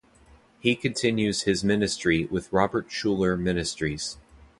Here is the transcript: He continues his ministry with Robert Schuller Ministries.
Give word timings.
He 0.59 0.75
continues 0.75 1.43
his 1.43 1.63
ministry 1.63 2.25
with 2.25 2.51
Robert 2.51 2.89
Schuller 2.89 3.39
Ministries. 3.39 4.17